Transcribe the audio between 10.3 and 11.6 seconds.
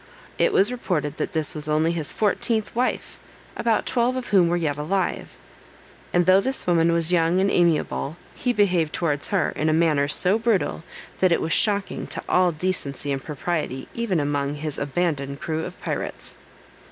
brutal, that it was